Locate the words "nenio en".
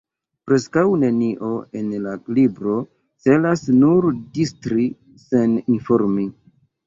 1.01-1.91